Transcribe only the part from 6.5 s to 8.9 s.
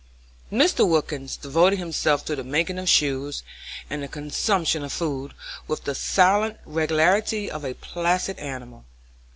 regularity of a placid animal.